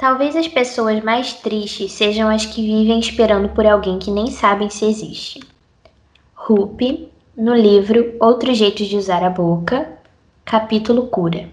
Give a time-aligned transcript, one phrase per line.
[0.00, 4.70] Talvez as pessoas mais tristes sejam as que vivem esperando por alguém que nem sabem
[4.70, 5.40] se existe.
[6.34, 9.92] Rupi, no livro Outros Jeitos de Usar a Boca,
[10.42, 11.50] capítulo Cura.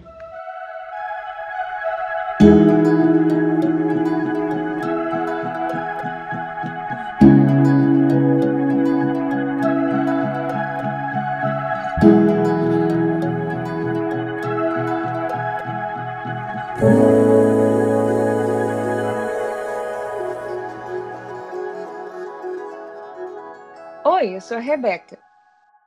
[24.78, 25.18] Rebeca.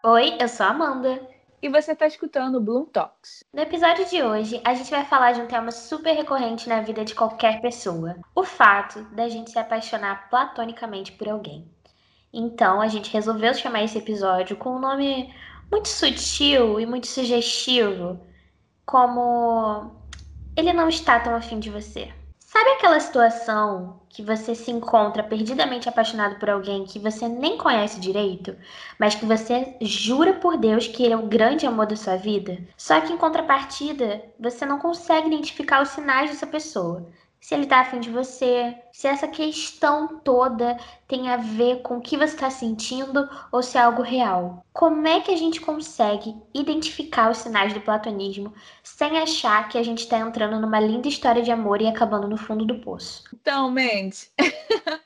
[0.04, 1.26] Oi, eu sou a Amanda.
[1.62, 3.41] E você está escutando o Bloom Talks.
[3.54, 7.05] No episódio de hoje, a gente vai falar de um tema super recorrente na vida
[7.05, 11.72] de qualquer pessoa: o fato da gente se apaixonar platonicamente por alguém.
[12.34, 15.34] Então, a gente resolveu chamar esse episódio com um nome
[15.72, 18.20] muito sutil e muito sugestivo,
[18.86, 19.89] como
[20.53, 22.14] Ele não está tão afim de você.
[22.54, 27.98] Sabe aquela situação que você se encontra perdidamente apaixonado por alguém que você nem conhece
[27.98, 28.58] direito,
[29.00, 32.59] mas que você jura por Deus que ele é o grande amor da sua vida?
[32.75, 37.09] Só que em contrapartida, você não consegue identificar os sinais dessa pessoa
[37.42, 42.02] se ele tá afim de você, se essa questão toda tem a ver com o
[42.02, 44.64] que você está sentindo ou se é algo real.
[44.72, 48.53] Como é que a gente consegue identificar os sinais do platonismo
[48.84, 52.38] sem achar que a gente está entrando numa linda história de amor e acabando no
[52.38, 53.23] fundo do poço?
[53.34, 54.31] Então, Mendes,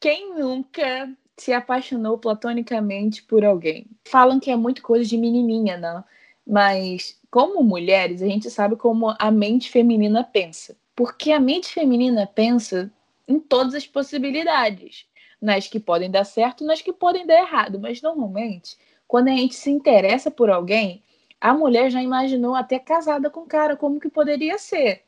[0.00, 3.86] quem nunca se apaixonou platonicamente por alguém?
[4.04, 6.04] Falam que é muito coisa de menininha, não?
[6.44, 10.76] Mas como mulheres, a gente sabe como a mente feminina pensa.
[10.94, 12.92] Porque a mente feminina pensa
[13.26, 15.06] em todas as possibilidades,
[15.40, 17.78] nas que podem dar certo nas que podem dar errado.
[17.80, 21.02] Mas normalmente, quando a gente se interessa por alguém,
[21.40, 25.02] a mulher já imaginou até casada com o cara como que poderia ser.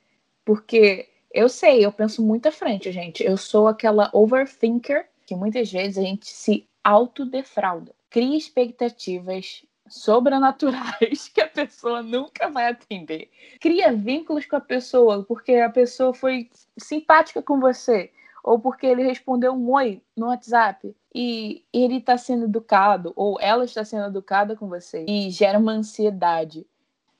[0.44, 3.24] Porque eu sei, eu penso muito à frente, gente.
[3.24, 7.94] Eu sou aquela overthinker que muitas vezes a gente se autodefrauda.
[8.08, 13.30] Cria expectativas sobrenaturais que a pessoa nunca vai atender.
[13.60, 18.10] Cria vínculos com a pessoa porque a pessoa foi simpática com você
[18.42, 23.64] ou porque ele respondeu um oi no WhatsApp e ele está sendo educado ou ela
[23.64, 26.66] está sendo educada com você e gera uma ansiedade.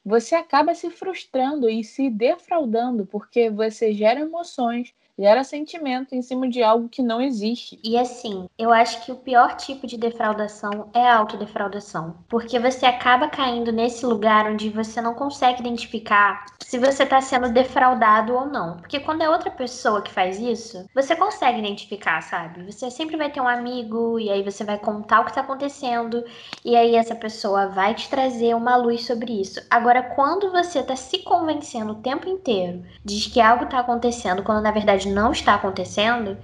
[0.05, 6.49] Você acaba se frustrando e se defraudando porque você gera emoções gera sentimento em cima
[6.49, 7.79] de algo que não existe.
[7.83, 12.17] E assim, eu acho que o pior tipo de defraudação é a autodefraudação.
[12.29, 17.53] Porque você acaba caindo nesse lugar onde você não consegue identificar se você está sendo
[17.53, 18.77] defraudado ou não.
[18.79, 22.71] Porque quando é outra pessoa que faz isso, você consegue identificar, sabe?
[22.71, 26.25] Você sempre vai ter um amigo e aí você vai contar o que está acontecendo
[26.65, 29.61] e aí essa pessoa vai te trazer uma luz sobre isso.
[29.71, 34.63] Agora, quando você está se convencendo o tempo inteiro de que algo está acontecendo, quando
[34.63, 36.37] na verdade não está acontecendo,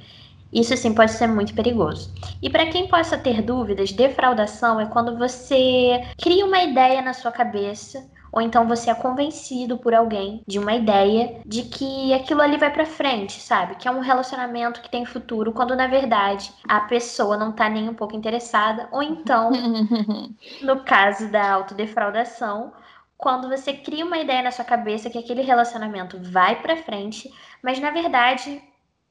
[0.53, 2.12] isso sim pode ser muito perigoso.
[2.43, 7.33] E para quem possa ter dúvidas, defraudação é quando você cria uma ideia na sua
[7.33, 12.56] cabeça ou então você é convencido por alguém de uma ideia de que aquilo ali
[12.56, 13.75] vai para frente, sabe?
[13.75, 17.91] Que é um relacionamento que tem futuro, quando na verdade a pessoa não tá nem
[17.91, 19.50] um pouco interessada, ou então,
[20.62, 22.73] no caso da autodefraudação,
[23.22, 27.78] quando você cria uma ideia na sua cabeça que aquele relacionamento vai para frente, mas
[27.78, 28.60] na verdade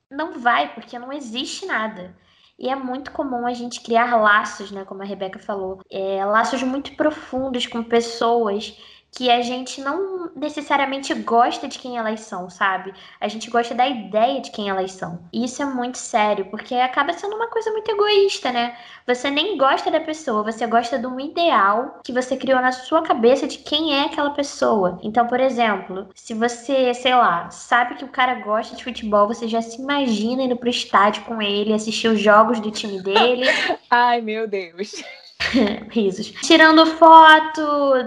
[0.10, 2.14] não vai, porque não existe nada.
[2.60, 6.62] E é muito comum a gente criar laços, né, como a Rebeca falou, é, laços
[6.62, 8.78] muito profundos com pessoas
[9.12, 12.94] que a gente não necessariamente gosta de quem elas são, sabe?
[13.20, 15.20] A gente gosta da ideia de quem elas são.
[15.34, 18.76] E isso é muito sério, porque acaba sendo uma coisa muito egoísta, né?
[19.06, 23.02] Você nem gosta da pessoa, você gosta de um ideal que você criou na sua
[23.02, 24.98] cabeça de quem é aquela pessoa.
[25.04, 29.48] Então, por exemplo, se você, sei lá, sabe que o cara gosta de futebol, você
[29.48, 33.46] já se imagina indo pro estádio com ele, assistir os jogos do time dele.
[33.92, 35.04] Ai, meu Deus.
[35.90, 36.32] Risos.
[36.42, 37.62] Tirando foto,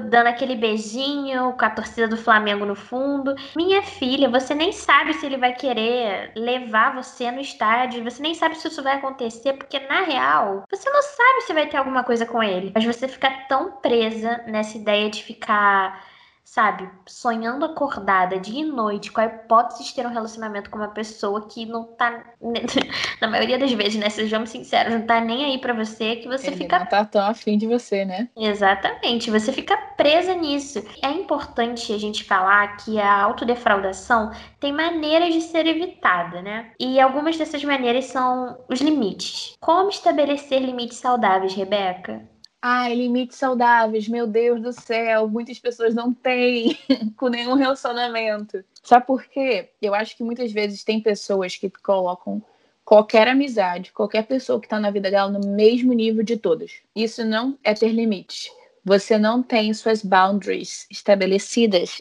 [0.08, 3.34] dando aquele beijinho com a torcida do Flamengo no fundo.
[3.56, 8.04] Minha filha, você nem sabe se ele vai querer levar você no estádio.
[8.04, 11.66] Você nem sabe se isso vai acontecer, porque na real, você não sabe se vai
[11.68, 12.72] ter alguma coisa com ele.
[12.74, 16.02] Mas você fica tão presa nessa ideia de ficar
[16.44, 20.88] sabe, sonhando acordada dia e noite com a hipótese de ter um relacionamento com uma
[20.88, 22.22] pessoa que não tá,
[23.20, 26.48] na maioria das vezes, né, sejamos sinceros, não tá nem aí para você, que você
[26.48, 26.78] Ele fica...
[26.78, 28.28] não tá tão afim de você, né?
[28.36, 30.84] Exatamente, você fica presa nisso.
[31.02, 34.30] É importante a gente falar que a autodefraudação
[34.60, 36.72] tem maneiras de ser evitada, né?
[36.78, 39.54] E algumas dessas maneiras são os limites.
[39.60, 42.33] Como estabelecer limites saudáveis, Rebeca?
[42.66, 46.78] Ai, limites saudáveis, meu Deus do céu, muitas pessoas não têm
[47.14, 48.64] com nenhum relacionamento.
[48.82, 49.68] Sabe por quê?
[49.82, 52.42] Eu acho que muitas vezes tem pessoas que colocam
[52.82, 56.80] qualquer amizade, qualquer pessoa que está na vida dela no mesmo nível de todas.
[56.96, 58.50] Isso não é ter limites.
[58.82, 62.00] Você não tem suas boundaries estabelecidas.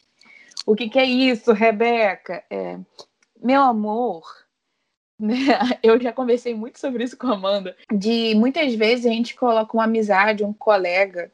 [0.66, 2.42] O que, que é isso, Rebeca?
[2.50, 2.80] É,
[3.44, 4.24] meu amor,
[5.20, 5.36] né?
[5.82, 7.76] Eu já conversei muito sobre isso com a Amanda.
[7.92, 11.32] De muitas vezes a gente coloca uma amizade, um colega,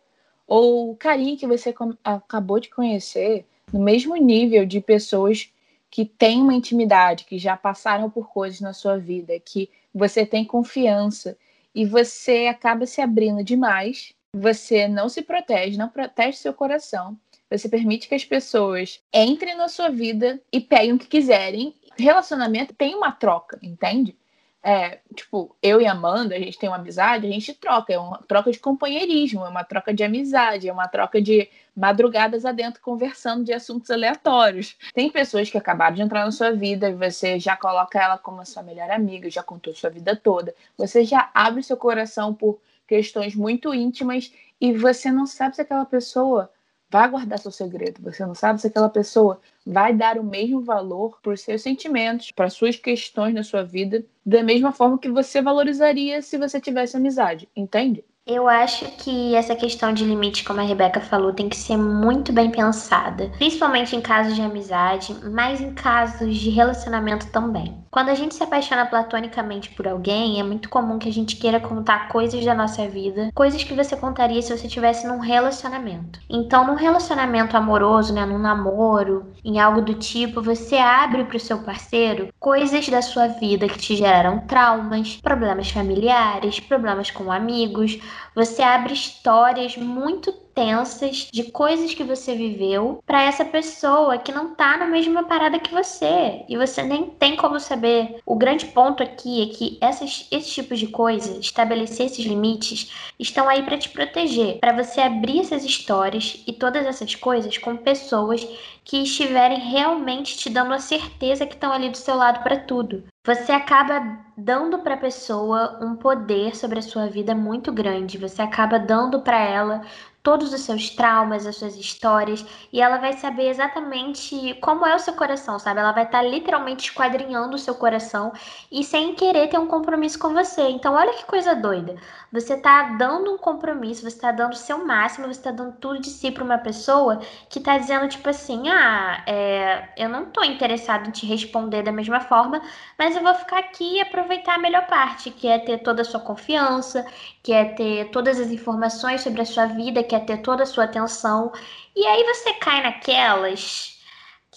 [0.47, 1.73] ou o carinho que você
[2.03, 5.51] acabou de conhecer no mesmo nível de pessoas
[5.91, 10.45] que têm uma intimidade, que já passaram por coisas na sua vida, que você tem
[10.45, 11.37] confiança
[11.73, 17.17] e você acaba se abrindo demais, você não se protege, não protege seu coração.
[17.49, 21.73] Você permite que as pessoas entrem na sua vida e peguem o que quiserem.
[22.03, 24.15] Relacionamento tem uma troca, entende?
[24.61, 28.17] É, tipo, eu e Amanda, a gente tem uma amizade, a gente troca, é uma
[28.17, 33.45] troca de companheirismo, é uma troca de amizade, é uma troca de madrugadas adentro conversando
[33.45, 34.75] de assuntos aleatórios.
[34.93, 38.41] Tem pessoas que acabaram de entrar na sua vida e você já coloca ela como
[38.41, 42.59] a sua melhor amiga, já contou sua vida toda, você já abre seu coração por
[42.85, 46.51] questões muito íntimas e você não sabe se aquela pessoa
[46.89, 48.01] vai guardar seu segredo.
[48.03, 52.31] Você não sabe se aquela pessoa vai dar o mesmo valor para os seus sentimentos,
[52.31, 56.97] para suas questões na sua vida, da mesma forma que você valorizaria se você tivesse
[56.97, 58.03] amizade, entende?
[58.31, 62.31] Eu acho que essa questão de limite, como a Rebeca falou, tem que ser muito
[62.31, 67.83] bem pensada, principalmente em casos de amizade, mas em casos de relacionamento também.
[67.89, 71.59] Quando a gente se apaixona platonicamente por alguém, é muito comum que a gente queira
[71.59, 76.19] contar coisas da nossa vida, coisas que você contaria se você estivesse num relacionamento.
[76.29, 81.39] Então, num relacionamento amoroso, né, num namoro, em algo do tipo, você abre para o
[81.39, 87.97] seu parceiro coisas da sua vida que te geraram traumas, problemas familiares, problemas com amigos.
[88.35, 94.53] Você abre histórias muito intensas de coisas que você viveu para essa pessoa que não
[94.55, 98.19] tá na mesma parada que você e você nem tem como saber.
[98.25, 103.47] O grande ponto aqui é que essas, esses tipos de coisas, estabelecer esses limites, estão
[103.47, 108.45] aí para te proteger, para você abrir essas histórias e todas essas coisas com pessoas
[108.83, 113.03] que estiverem realmente te dando a certeza que estão ali do seu lado para tudo.
[113.25, 118.17] Você acaba dando para a pessoa um poder sobre a sua vida muito grande.
[118.17, 119.81] Você acaba dando para ela
[120.21, 124.99] todos os seus traumas, as suas histórias, e ela vai saber exatamente como é o
[124.99, 125.79] seu coração, sabe?
[125.79, 128.31] Ela vai estar tá literalmente esquadrinhando o seu coração
[128.71, 130.61] e sem querer ter um compromisso com você.
[130.69, 131.95] Então, olha que coisa doida.
[132.31, 135.99] Você está dando um compromisso, você está dando o seu máximo, você está dando tudo
[135.99, 137.19] de si para uma pessoa
[137.49, 141.91] que está dizendo, tipo assim, ah, é, eu não estou interessado em te responder da
[141.91, 142.61] mesma forma,
[142.97, 146.05] mas eu vou ficar aqui e aproveitar a melhor parte, que é ter toda a
[146.05, 147.05] sua confiança,
[147.43, 150.65] que é ter todas as informações sobre a sua vida, que é ter toda a
[150.65, 151.51] sua atenção.
[151.95, 153.99] E aí você cai naquelas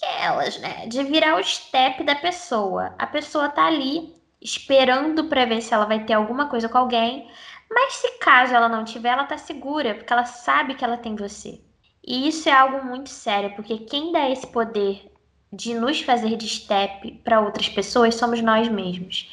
[0.03, 2.95] aquelas, né, de virar o step da pessoa.
[2.99, 7.31] A pessoa tá ali esperando para ver se ela vai ter alguma coisa com alguém,
[7.71, 11.15] mas se caso ela não tiver, ela tá segura, porque ela sabe que ela tem
[11.15, 11.61] você.
[12.05, 15.11] E isso é algo muito sério, porque quem dá esse poder
[15.53, 19.31] de nos fazer de step para outras pessoas somos nós mesmos.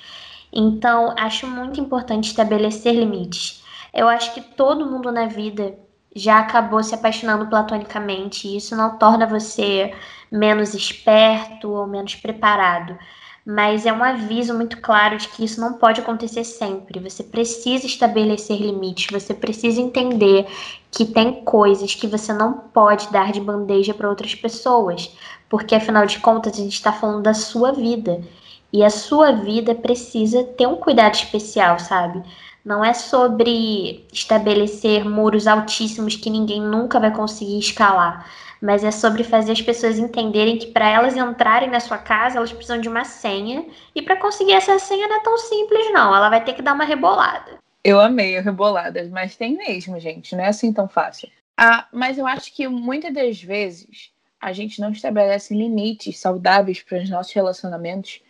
[0.51, 3.63] Então, acho muito importante estabelecer limites.
[3.93, 5.77] Eu acho que todo mundo na vida
[6.15, 9.93] já acabou se apaixonando platonicamente, e isso não torna você
[10.31, 12.97] menos esperto ou menos preparado
[13.51, 16.99] mas é um aviso muito claro de que isso não pode acontecer sempre.
[16.99, 20.45] Você precisa estabelecer limites, você precisa entender
[20.91, 25.17] que tem coisas que você não pode dar de bandeja para outras pessoas,
[25.49, 28.21] porque afinal de contas a gente está falando da sua vida
[28.71, 32.23] e a sua vida precisa ter um cuidado especial, sabe?
[32.63, 38.25] Não é sobre estabelecer muros altíssimos que ninguém nunca vai conseguir escalar
[38.61, 42.51] mas é sobre fazer as pessoas entenderem que para elas entrarem na sua casa, elas
[42.51, 46.29] precisam de uma senha, e para conseguir essa senha não é tão simples não, ela
[46.29, 47.57] vai ter que dar uma rebolada.
[47.83, 51.29] Eu amei reboladas, mas tem mesmo, gente, não é assim tão fácil.
[51.57, 57.01] Ah, mas eu acho que muitas das vezes a gente não estabelece limites saudáveis para
[57.01, 58.21] os nossos relacionamentos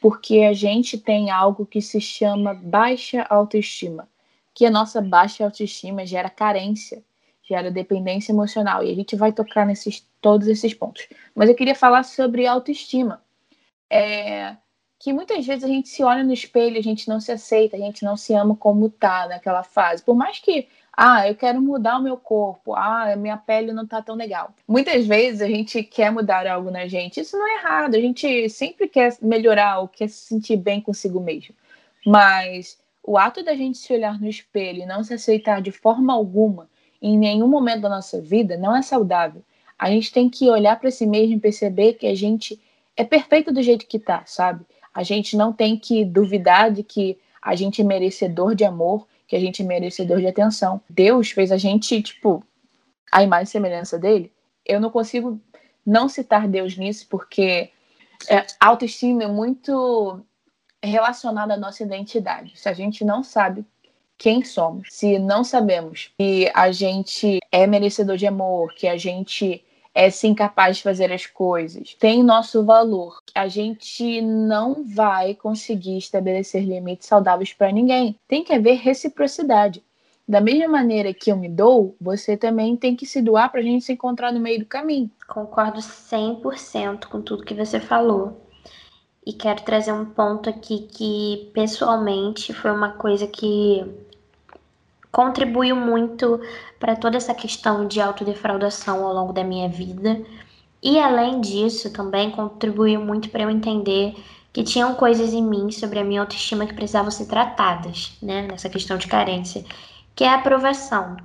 [0.00, 4.08] porque a gente tem algo que se chama baixa autoestima,
[4.54, 7.02] que a nossa baixa autoestima gera carência
[7.48, 8.84] gera dependência emocional.
[8.84, 11.08] E a gente vai tocar nesses todos esses pontos.
[11.34, 13.22] Mas eu queria falar sobre autoestima.
[13.90, 14.54] É,
[14.98, 17.80] que muitas vezes a gente se olha no espelho, a gente não se aceita, a
[17.80, 20.02] gente não se ama como tá naquela fase.
[20.02, 20.68] Por mais que,
[21.00, 24.52] ah, eu quero mudar o meu corpo, ah, minha pele não tá tão legal.
[24.66, 27.20] Muitas vezes a gente quer mudar algo na gente.
[27.20, 31.20] Isso não é errado, a gente sempre quer melhorar ou quer se sentir bem consigo
[31.20, 31.54] mesmo.
[32.04, 36.12] Mas o ato da gente se olhar no espelho e não se aceitar de forma
[36.12, 36.68] alguma
[37.00, 39.44] em nenhum momento da nossa vida não é saudável.
[39.78, 42.60] A gente tem que olhar para si mesmo e perceber que a gente
[42.96, 44.64] é perfeito do jeito que tá, sabe?
[44.92, 49.36] A gente não tem que duvidar de que a gente é merecedor de amor, que
[49.36, 50.80] a gente é merecedor de atenção.
[50.88, 52.42] Deus fez a gente, tipo,
[53.12, 54.32] a imagem e semelhança dele.
[54.64, 55.38] Eu não consigo
[55.84, 57.70] não citar Deus nisso, porque
[58.28, 60.20] é, autoestima é muito
[60.82, 62.52] relacionada à nossa identidade.
[62.58, 63.64] Se a gente não sabe
[64.16, 69.62] quem somos, se não sabemos que a gente é merecedor de amor, que a gente
[69.94, 75.98] é sim capaz de fazer as coisas, tem nosso valor, a gente não vai conseguir
[75.98, 78.18] estabelecer limites saudáveis para ninguém.
[78.28, 79.82] Tem que haver reciprocidade.
[80.28, 83.62] Da mesma maneira que eu me dou, você também tem que se doar para a
[83.62, 85.10] gente se encontrar no meio do caminho.
[85.26, 88.46] Concordo 100% com tudo que você falou.
[89.24, 93.84] E quero trazer um ponto aqui que, pessoalmente, foi uma coisa que
[95.10, 96.40] contribuiu muito
[96.78, 100.22] para toda essa questão de autodefraudação ao longo da minha vida.
[100.82, 104.14] E, além disso, também contribuiu muito para eu entender
[104.52, 108.68] que tinham coisas em mim sobre a minha autoestima que precisavam ser tratadas, né, nessa
[108.68, 109.64] questão de carência,
[110.14, 111.16] que é a aprovação.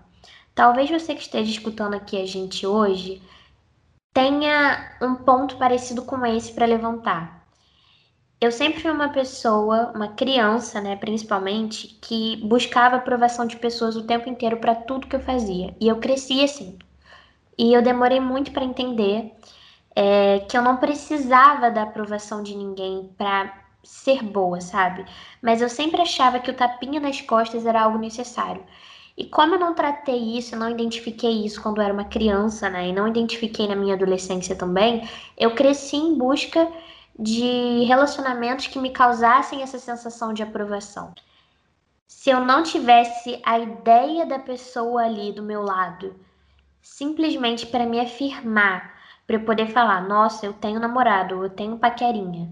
[0.55, 3.21] Talvez você que esteja escutando aqui a gente hoje
[4.13, 7.42] tenha um ponto parecido com esse para levantar.
[8.43, 14.05] Eu sempre fui uma pessoa, uma criança, né, principalmente, que buscava aprovação de pessoas o
[14.05, 15.73] tempo inteiro para tudo que eu fazia.
[15.79, 16.77] E eu cresci assim.
[17.57, 19.31] E eu demorei muito para entender
[19.95, 25.05] é, que eu não precisava da aprovação de ninguém para ser boa, sabe?
[25.41, 28.61] Mas eu sempre achava que o tapinha nas costas era algo necessário.
[29.15, 32.89] E como eu não tratei isso, não identifiquei isso quando eu era uma criança, né?
[32.89, 35.07] E não identifiquei na minha adolescência também,
[35.37, 36.67] eu cresci em busca
[37.17, 41.13] de relacionamentos que me causassem essa sensação de aprovação.
[42.07, 46.15] Se eu não tivesse a ideia da pessoa ali do meu lado,
[46.81, 48.93] simplesmente para me afirmar,
[49.25, 52.49] para eu poder falar, nossa, eu tenho namorado, eu tenho paquerinha.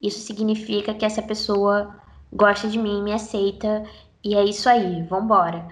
[0.00, 1.98] Isso significa que essa pessoa
[2.32, 3.84] gosta de mim, me aceita
[4.22, 5.68] e é isso aí, vambora.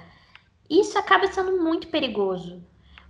[0.71, 2.63] Isso acaba sendo muito perigoso,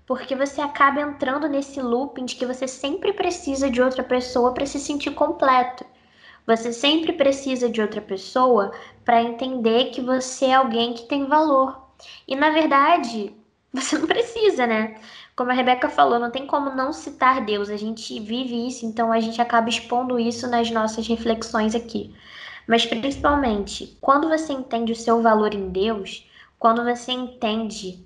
[0.07, 4.67] porque você acaba entrando nesse looping de que você sempre precisa de outra pessoa para
[4.67, 5.85] se sentir completo.
[6.47, 8.73] Você sempre precisa de outra pessoa
[9.05, 11.81] para entender que você é alguém que tem valor.
[12.27, 13.33] E na verdade,
[13.73, 15.01] você não precisa, né?
[15.37, 17.71] Como a Rebeca falou, não tem como não citar Deus.
[17.71, 22.15] A gente vive isso, então a gente acaba expondo isso nas nossas reflexões aqui.
[22.67, 26.29] Mas principalmente, quando você entende o seu valor em Deus,
[26.59, 28.05] quando você entende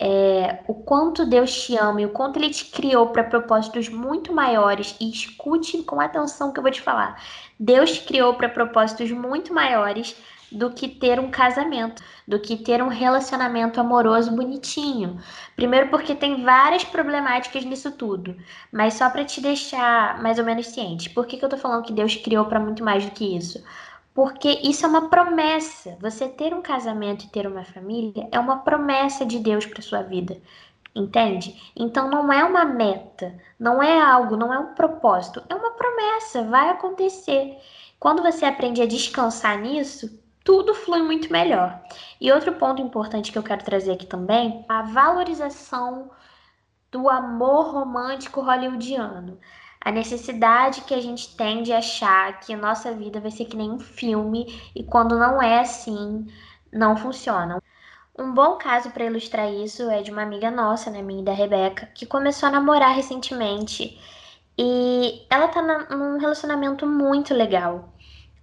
[0.00, 4.32] é, o quanto Deus te ama e o quanto Ele te criou para propósitos muito
[4.32, 7.20] maiores, e escute com atenção o que eu vou te falar.
[7.58, 10.16] Deus te criou para propósitos muito maiores
[10.50, 15.18] do que ter um casamento, do que ter um relacionamento amoroso bonitinho.
[15.54, 18.36] Primeiro porque tem várias problemáticas nisso tudo,
[18.72, 21.10] mas só para te deixar mais ou menos ciente.
[21.10, 23.62] Por que, que eu tô falando que Deus criou para muito mais do que isso?
[24.14, 25.96] Porque isso é uma promessa.
[26.00, 30.02] Você ter um casamento e ter uma família é uma promessa de Deus para sua
[30.02, 30.40] vida.
[30.94, 31.72] Entende?
[31.76, 36.42] Então não é uma meta, não é algo, não é um propósito, é uma promessa,
[36.42, 37.56] vai acontecer.
[38.00, 41.80] Quando você aprende a descansar nisso, tudo flui muito melhor.
[42.20, 46.10] E outro ponto importante que eu quero trazer aqui também, a valorização
[46.90, 49.38] do amor romântico hollywoodiano
[49.80, 53.56] a necessidade que a gente tem de achar que a nossa vida vai ser que
[53.56, 56.26] nem um filme e quando não é assim,
[56.72, 57.62] não funciona.
[58.18, 61.86] Um bom caso para ilustrar isso é de uma amiga nossa, né, minha da Rebeca,
[61.94, 63.98] que começou a namorar recentemente
[64.58, 67.92] e ela tá num relacionamento muito legal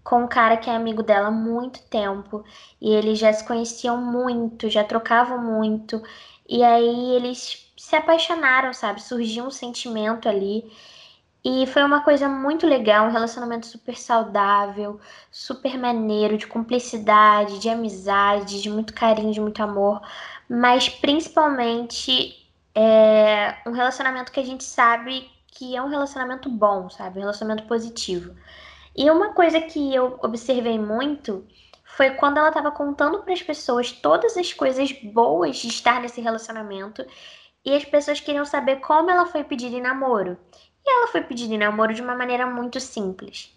[0.04, 2.46] com um cara que é amigo dela há muito tempo
[2.80, 6.02] e eles já se conheciam muito, já trocavam muito
[6.48, 9.02] e aí eles se apaixonaram, sabe?
[9.02, 10.72] Surgiu um sentimento ali
[11.48, 15.00] e foi uma coisa muito legal, um relacionamento super saudável,
[15.30, 20.02] super maneiro, de cumplicidade, de amizade, de muito carinho, de muito amor,
[20.50, 27.20] mas principalmente é um relacionamento que a gente sabe que é um relacionamento bom, sabe?
[27.20, 28.36] Um relacionamento positivo.
[28.96, 31.46] E uma coisa que eu observei muito
[31.84, 36.20] foi quando ela estava contando para as pessoas todas as coisas boas de estar nesse
[36.22, 37.06] relacionamento
[37.64, 40.38] e as pessoas queriam saber como ela foi pedir em namoro.
[40.86, 43.52] E ela foi pedir em namoro de uma maneira muito simples.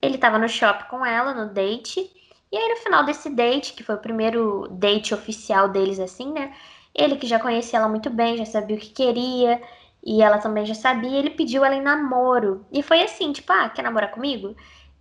[0.00, 2.10] Ele estava no shopping com ela, no date,
[2.50, 6.54] e aí no final desse date, que foi o primeiro date oficial deles assim, né?
[6.94, 9.62] Ele que já conhecia ela muito bem, já sabia o que queria,
[10.04, 12.66] e ela também já sabia, ele pediu ela em namoro.
[12.72, 14.54] E foi assim, tipo, ah, quer namorar comigo?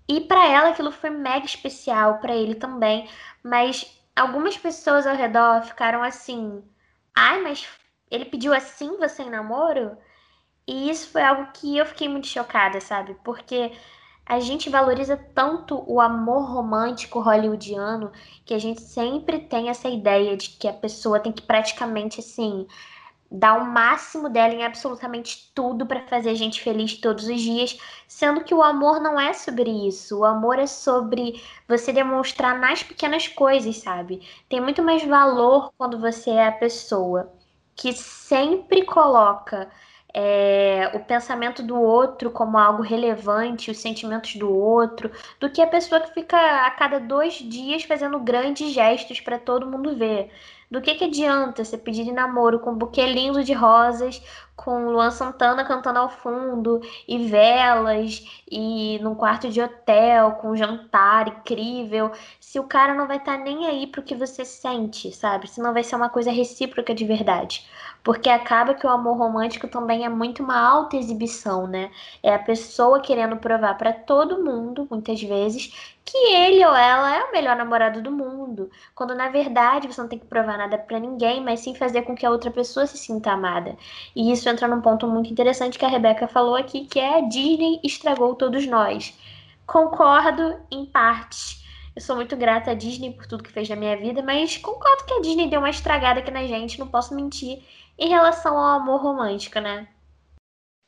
[0.07, 3.09] E para ela aquilo foi mega especial, para ele também.
[3.43, 3.85] Mas
[4.15, 6.63] algumas pessoas ao redor ficaram assim:
[7.15, 7.67] ai, mas
[8.09, 9.97] ele pediu assim você em namoro?
[10.71, 13.13] E isso foi algo que eu fiquei muito chocada, sabe?
[13.25, 13.73] Porque
[14.25, 18.09] a gente valoriza tanto o amor romântico hollywoodiano
[18.45, 22.65] que a gente sempre tem essa ideia de que a pessoa tem que praticamente assim
[23.29, 27.77] dar o máximo dela em absolutamente tudo para fazer a gente feliz todos os dias,
[28.07, 30.19] sendo que o amor não é sobre isso.
[30.19, 34.25] O amor é sobre você demonstrar nas pequenas coisas, sabe?
[34.47, 37.29] Tem muito mais valor quando você é a pessoa
[37.75, 39.69] que sempre coloca
[40.13, 45.67] é, o pensamento do outro como algo relevante, os sentimentos do outro, do que a
[45.67, 50.31] pessoa que fica a cada dois dias fazendo grandes gestos para todo mundo ver.
[50.71, 54.23] Do que, que adianta você pedir de namoro com um buquê lindo de rosas,
[54.55, 60.55] com Luan Santana cantando ao fundo, e velas, e num quarto de hotel, com um
[60.55, 65.11] jantar incrível, se o cara não vai estar tá nem aí pro que você sente,
[65.11, 65.49] sabe?
[65.49, 67.67] Se não vai ser uma coisa recíproca de verdade.
[68.03, 71.91] Porque acaba que o amor romântico também é muito uma alta exibição, né?
[72.23, 77.23] É a pessoa querendo provar para todo mundo, muitas vezes, que ele ou ela é
[77.23, 80.99] o melhor namorado do mundo, quando na verdade você não tem que provar nada para
[80.99, 83.77] ninguém, mas sim fazer com que a outra pessoa se sinta amada.
[84.15, 87.21] E isso entra num ponto muito interessante que a Rebeca falou aqui, que é a
[87.21, 89.17] Disney estragou todos nós.
[89.65, 91.61] Concordo em parte.
[91.95, 95.05] Eu sou muito grata à Disney por tudo que fez na minha vida, mas concordo
[95.05, 97.63] que a Disney deu uma estragada aqui na gente, não posso mentir
[97.97, 99.87] em relação ao amor romântico, né?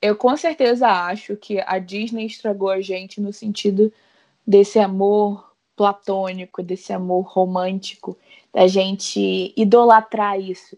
[0.02, 3.92] Eu com certeza acho que a Disney estragou a gente no sentido
[4.46, 8.18] desse amor platônico, desse amor romântico,
[8.54, 10.78] da gente idolatrar isso.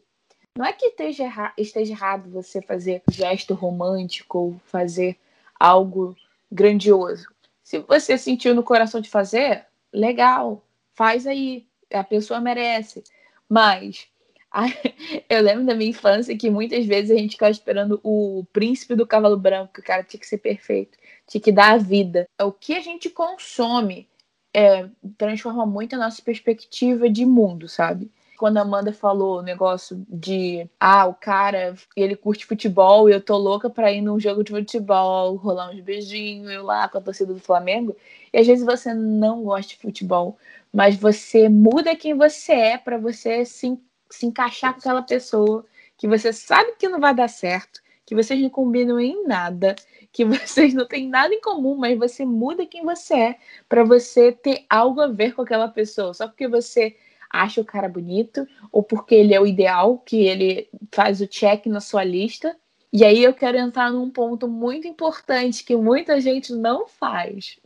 [0.58, 5.18] Não é que esteja, erra esteja errado você fazer gesto romântico ou fazer
[5.60, 6.16] algo
[6.52, 7.28] grandioso.
[7.64, 13.04] Se você sentiu no coração de fazer, legal, faz aí, a pessoa merece.
[13.50, 14.08] Mas
[15.30, 19.06] Eu lembro da minha infância que muitas vezes a gente ficava esperando o príncipe do
[19.06, 22.28] cavalo branco, o cara tinha que ser perfeito, tinha que dar a vida.
[22.42, 24.08] O que a gente consome
[24.54, 28.10] é, transforma muito a nossa perspectiva de mundo, sabe?
[28.38, 33.22] Quando a Amanda falou o negócio de ah, o cara, ele curte futebol e eu
[33.22, 37.02] tô louca pra ir num jogo de futebol, rolar uns beijinhos, eu lá com a
[37.02, 37.96] torcida do Flamengo.
[38.34, 40.38] E às vezes você não gosta de futebol,
[40.74, 43.78] mas você muda quem você é para você se
[44.10, 45.66] se encaixar com aquela pessoa
[45.98, 49.76] que você sabe que não vai dar certo, que vocês não combinam em nada,
[50.16, 53.36] que vocês não têm nada em comum, mas você muda quem você é
[53.68, 56.96] para você ter algo a ver com aquela pessoa, só porque você
[57.30, 61.66] acha o cara bonito ou porque ele é o ideal, que ele faz o check
[61.66, 62.56] na sua lista.
[62.94, 67.60] E aí eu quero entrar num ponto muito importante que muita gente não faz.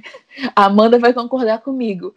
[0.56, 2.14] A Amanda vai concordar comigo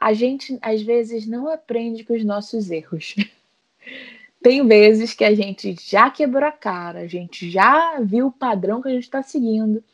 [0.00, 3.14] a gente às vezes não aprende com os nossos erros.
[4.42, 8.80] Tem vezes que a gente já quebrou a cara, a gente já viu o padrão
[8.80, 9.84] que a gente está seguindo.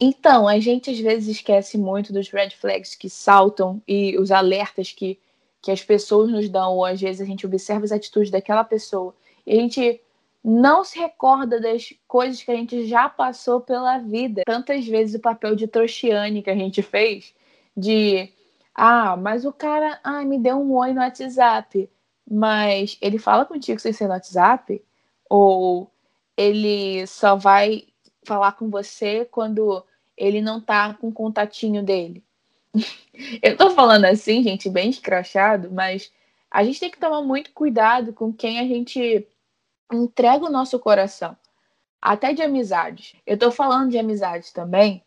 [0.00, 4.92] Então, a gente às vezes esquece muito dos red flags que saltam e os alertas
[4.92, 5.18] que,
[5.60, 9.14] que as pessoas nos dão, ou às vezes a gente observa as atitudes daquela pessoa
[9.46, 10.00] e a gente
[10.42, 14.42] não se recorda das coisas que a gente já passou pela vida.
[14.44, 17.32] Tantas vezes o papel de trouxiane que a gente fez,
[17.76, 18.28] de
[18.74, 21.88] ah, mas o cara, ah, me deu um oi no WhatsApp.
[22.30, 24.82] Mas ele fala contigo sem ser no WhatsApp?
[25.28, 25.90] Ou
[26.36, 27.84] ele só vai
[28.24, 29.84] falar com você quando
[30.16, 32.22] ele não tá com o contatinho dele?
[33.42, 36.10] Eu tô falando assim, gente, bem escrachado, mas
[36.50, 39.26] a gente tem que tomar muito cuidado com quem a gente
[39.92, 41.36] entrega o nosso coração.
[42.00, 43.14] Até de amizades.
[43.26, 45.02] Eu tô falando de amizades também,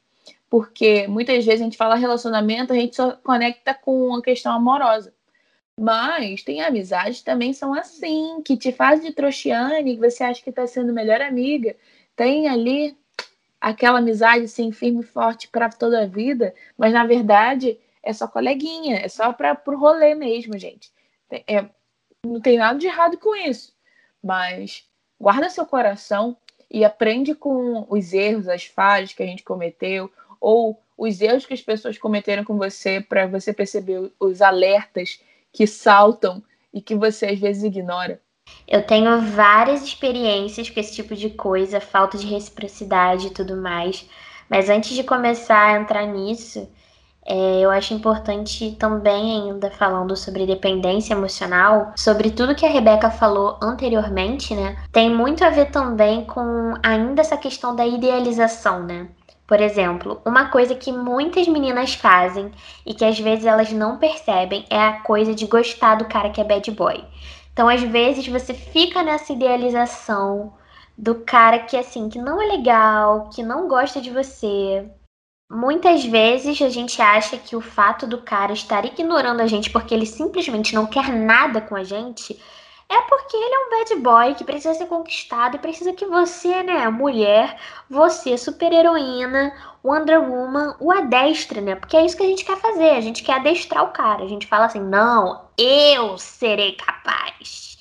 [0.50, 5.14] porque muitas vezes a gente fala relacionamento, a gente só conecta com uma questão amorosa.
[5.80, 10.50] Mas tem amizades também são assim, que te fazem de trouxiane, que você acha que
[10.50, 11.76] está sendo melhor amiga.
[12.16, 12.98] Tem ali
[13.60, 18.28] aquela amizade assim, firme e forte para toda a vida, mas na verdade é só
[18.28, 20.92] coleguinha, é só para o rolê mesmo, gente.
[21.30, 21.66] É,
[22.24, 23.74] não tem nada de errado com isso,
[24.24, 24.88] mas
[25.20, 26.38] guarda seu coração
[26.70, 31.54] e aprende com os erros, as falhas que a gente cometeu, ou os erros que
[31.54, 35.20] as pessoas cometeram com você para você perceber os alertas
[35.56, 38.22] que saltam e que você às vezes ignora?
[38.68, 44.06] Eu tenho várias experiências com esse tipo de coisa, falta de reciprocidade e tudo mais.
[44.50, 46.68] Mas antes de começar a entrar nisso,
[47.26, 53.10] é, eu acho importante também, ainda falando sobre dependência emocional, sobre tudo que a Rebeca
[53.10, 54.78] falou anteriormente, né?
[54.92, 59.08] Tem muito a ver também com ainda essa questão da idealização, né?
[59.48, 62.52] Por exemplo, uma coisa que muitas meninas fazem
[62.86, 66.42] e que às vezes elas não percebem é a coisa de gostar do cara que
[66.42, 67.04] é bad boy.
[67.54, 70.54] Então, às vezes você fica nessa idealização
[70.98, 74.90] do cara que assim, que não é legal, que não gosta de você.
[75.50, 79.94] Muitas vezes a gente acha que o fato do cara estar ignorando a gente porque
[79.94, 82.42] ele simplesmente não quer nada com a gente
[82.90, 86.64] é porque ele é um bad boy que precisa ser conquistado e precisa que você,
[86.64, 91.76] né, mulher, você, super-heroína, Wonder Woman, o adestre, né?
[91.76, 94.24] Porque é isso que a gente quer fazer, a gente quer adestrar o cara.
[94.24, 97.78] A gente fala assim: "Não, eu serei capaz".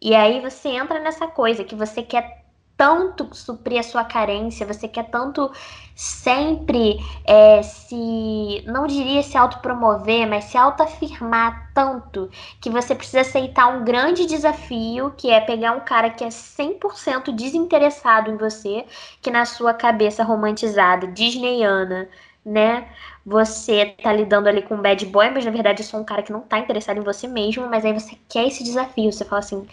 [0.00, 2.45] E aí você entra nessa coisa que você quer
[2.76, 5.50] tanto suprir a sua carência, você quer tanto
[5.94, 13.68] sempre é, se, não diria se autopromover, mas se autoafirmar tanto que você precisa aceitar
[13.68, 18.84] um grande desafio, que é pegar um cara que é 100% desinteressado em você,
[19.22, 22.08] que na sua cabeça romantizada, disneyana,
[22.44, 22.88] né?
[23.24, 26.22] Você tá lidando ali com um bad boy, mas na verdade é só um cara
[26.22, 29.40] que não tá interessado em você mesmo, mas aí você quer esse desafio, você fala
[29.40, 29.66] assim,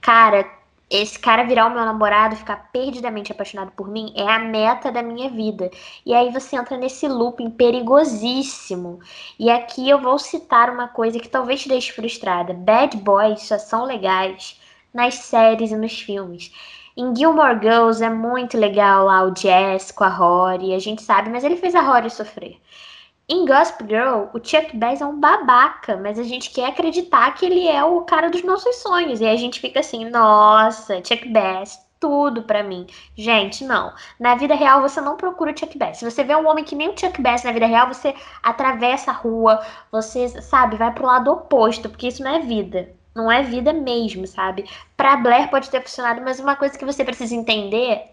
[0.00, 0.57] cara,
[0.90, 5.02] esse cara virar o meu namorado, ficar perdidamente apaixonado por mim, é a meta da
[5.02, 5.70] minha vida.
[6.04, 9.00] E aí você entra nesse looping perigosíssimo.
[9.38, 12.54] E aqui eu vou citar uma coisa que talvez te deixe frustrada.
[12.54, 14.58] Bad boys só são legais
[14.92, 16.52] nas séries e nos filmes.
[16.96, 21.30] Em Gilmore Girls é muito legal lá o Jess com a Rory, a gente sabe,
[21.30, 22.58] mas ele fez a Rory sofrer.
[23.30, 27.44] Em Gossip Girl, o Chuck Bass é um babaca, mas a gente quer acreditar que
[27.44, 29.20] ele é o cara dos nossos sonhos.
[29.20, 32.86] E a gente fica assim, nossa, Chuck Bass, tudo para mim.
[33.14, 33.92] Gente, não.
[34.18, 35.98] Na vida real, você não procura o Chuck Bass.
[35.98, 39.10] Se você vê um homem que nem o Chuck Bass na vida real, você atravessa
[39.10, 39.62] a rua,
[39.92, 42.94] você, sabe, vai pro lado oposto, porque isso não é vida.
[43.14, 44.64] Não é vida mesmo, sabe?
[44.96, 48.10] Pra Blair pode ter funcionado, mas uma coisa que você precisa entender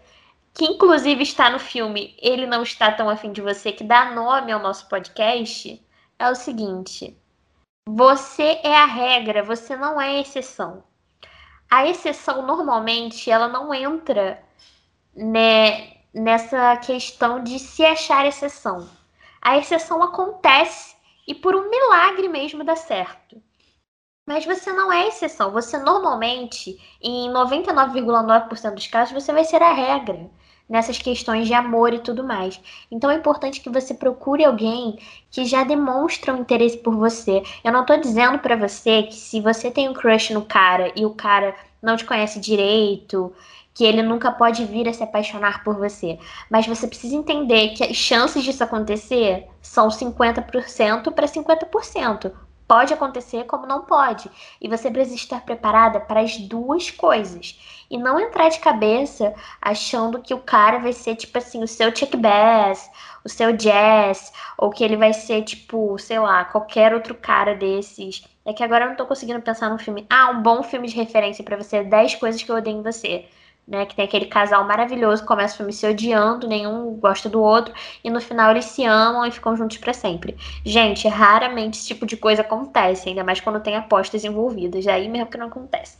[0.56, 4.50] que inclusive está no filme Ele Não Está Tão Afim de Você, que dá nome
[4.50, 5.86] ao nosso podcast,
[6.18, 7.14] é o seguinte:
[7.86, 10.82] você é a regra, você não é a exceção.
[11.70, 14.42] A exceção, normalmente, ela não entra
[15.14, 18.88] né, nessa questão de se achar exceção.
[19.42, 20.96] A exceção acontece
[21.28, 23.42] e por um milagre mesmo dá certo.
[24.26, 25.52] Mas você não é exceção.
[25.52, 30.30] Você normalmente, em 99,9% dos casos, você vai ser a regra
[30.68, 32.60] nessas questões de amor e tudo mais.
[32.90, 34.98] Então é importante que você procure alguém
[35.30, 37.42] que já demonstra um interesse por você.
[37.62, 41.06] Eu não tô dizendo para você que se você tem um crush no cara e
[41.06, 43.32] o cara não te conhece direito,
[43.72, 46.18] que ele nunca pode vir a se apaixonar por você.
[46.50, 52.32] Mas você precisa entender que as chances disso acontecer são 50% para 50%.
[52.66, 54.30] Pode acontecer como não pode.
[54.60, 57.58] E você precisa estar preparada para as duas coisas.
[57.88, 61.94] E não entrar de cabeça achando que o cara vai ser, tipo assim, o seu
[61.94, 62.90] Chuck Bass,
[63.24, 68.24] o seu Jazz, ou que ele vai ser, tipo, sei lá, qualquer outro cara desses.
[68.44, 70.06] É que agora eu não tô conseguindo pensar num filme.
[70.10, 71.84] Ah, um bom filme de referência para você.
[71.84, 73.26] 10 coisas que eu odeio em você
[73.66, 73.84] né?
[73.86, 77.74] Que tem aquele casal maravilhoso, começa o filme se odiando, nenhum gosta do outro,
[78.04, 80.36] e no final eles se amam e ficam juntos para sempre.
[80.64, 85.26] Gente, raramente esse tipo de coisa acontece, ainda mais quando tem apostas envolvidas, aí mesmo
[85.26, 85.96] que não acontece.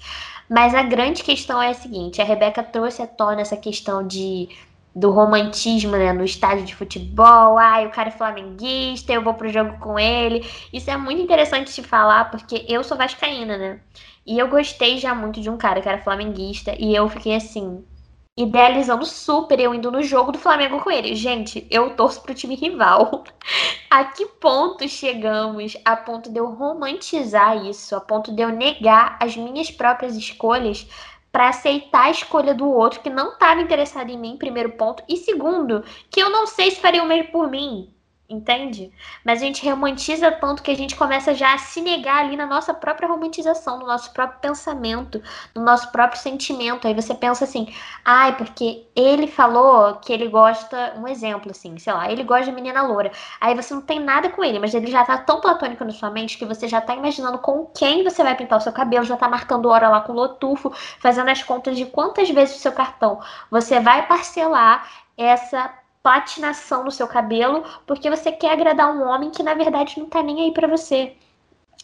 [0.49, 4.49] Mas a grande questão é a seguinte: a Rebeca trouxe à tona essa questão de
[4.97, 7.59] do romantismo né, no estádio de futebol.
[7.59, 10.43] Ai, o cara é flamenguista, eu vou pro jogo com ele.
[10.73, 13.81] Isso é muito interessante de falar, porque eu sou vascaína, né?
[14.27, 16.75] E eu gostei já muito de um cara que era flamenguista.
[16.79, 17.85] E eu fiquei assim,
[18.37, 21.15] idealizando super eu indo no jogo do Flamengo com ele.
[21.15, 23.25] Gente, eu torço pro time rival.
[23.91, 29.17] a que ponto chegamos a ponto de eu romantizar isso, a ponto de eu negar
[29.23, 30.87] as minhas próprias escolhas
[31.33, 35.19] para aceitar a escolha do outro que não estava interessado em mim, primeiro ponto, e
[35.19, 37.95] segundo, que eu não sei se faria o mesmo por mim.
[38.29, 38.93] Entende?
[39.25, 42.45] Mas a gente romantiza tanto que a gente começa já a se negar ali na
[42.45, 45.23] nossa própria romantização, no nosso próprio pensamento,
[45.55, 46.89] no nosso próprio sentimento.
[46.89, 47.73] Aí você pensa assim,
[48.05, 52.53] ai, porque ele falou que ele gosta, um exemplo assim, sei lá, ele gosta de
[52.53, 53.13] menina loura.
[53.41, 56.11] Aí você não tem nada com ele, mas ele já tá tão platônico na sua
[56.11, 59.17] mente que você já tá imaginando com quem você vai pintar o seu cabelo, já
[59.17, 62.73] tá marcando hora lá com o lotufo, fazendo as contas de quantas vezes o seu
[62.73, 64.85] cartão você vai parcelar
[65.17, 65.73] essa
[66.07, 70.23] patinação no seu cabelo porque você quer agradar um homem que na verdade não tá
[70.23, 71.15] nem aí para você.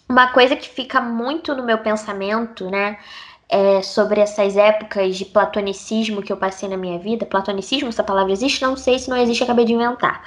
[0.09, 3.01] Uma coisa que fica muito no meu pensamento, né,
[3.49, 7.27] é sobre essas épocas de platonicismo que eu passei na minha vida.
[7.27, 8.63] Platonicismo, essa palavra existe?
[8.63, 10.23] Não sei se não existe, acabei de inventar.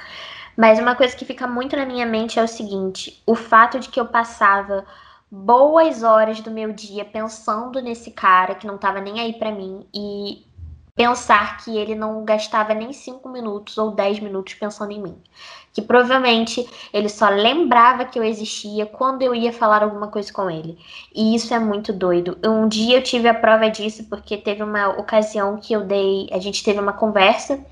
[0.54, 3.88] Mas uma coisa que fica muito na minha mente é o seguinte: o fato de
[3.88, 4.84] que eu passava
[5.30, 9.86] boas horas do meu dia pensando nesse cara que não tava nem aí para mim
[9.92, 10.45] e
[10.96, 15.16] pensar que ele não gastava nem 5 minutos ou 10 minutos pensando em mim.
[15.72, 20.50] Que provavelmente ele só lembrava que eu existia quando eu ia falar alguma coisa com
[20.50, 20.78] ele.
[21.14, 22.38] E isso é muito doido.
[22.42, 26.38] Um dia eu tive a prova disso porque teve uma ocasião que eu dei, a
[26.38, 27.62] gente teve uma conversa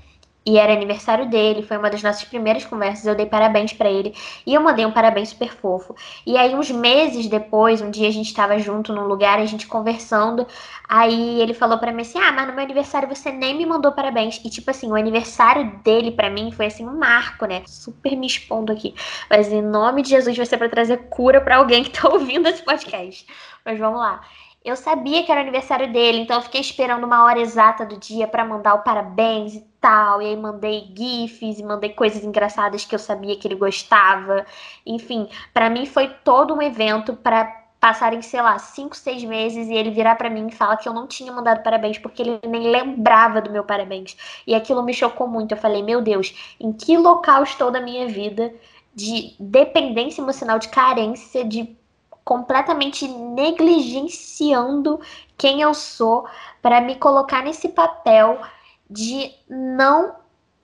[0.45, 4.13] e era aniversário dele, foi uma das nossas primeiras conversas, eu dei parabéns para ele
[4.45, 5.95] e eu mandei um parabéns super fofo.
[6.25, 9.65] E aí uns meses depois, um dia a gente estava junto num lugar, a gente
[9.67, 10.45] conversando,
[10.87, 13.91] aí ele falou para mim assim: "Ah, mas no meu aniversário você nem me mandou
[13.91, 14.39] parabéns".
[14.45, 17.63] E tipo assim, o aniversário dele para mim foi assim um marco, né?
[17.65, 18.93] Super me expondo aqui.
[19.29, 22.47] Mas em nome de Jesus vai ser para trazer cura para alguém que tá ouvindo
[22.47, 23.25] esse podcast.
[23.65, 24.21] Mas vamos lá.
[24.65, 28.27] Eu sabia que era aniversário dele, então eu fiquei esperando uma hora exata do dia
[28.27, 30.23] para mandar o parabéns e tal.
[30.23, 34.43] E aí mandei gifs e mandei coisas engraçadas que eu sabia que ele gostava.
[34.83, 37.45] Enfim, para mim foi todo um evento para
[37.79, 40.93] passarem, sei lá, cinco, seis meses e ele virar para mim e falar que eu
[40.93, 44.17] não tinha mandado parabéns porque ele nem lembrava do meu parabéns.
[44.47, 45.51] E aquilo me chocou muito.
[45.51, 48.51] Eu falei, meu Deus, em que local estou da minha vida
[48.95, 51.77] de dependência emocional, de carência, de
[52.25, 54.99] completamente negligenciando
[55.37, 56.27] quem eu sou
[56.61, 58.41] para me colocar nesse papel
[58.89, 60.15] de não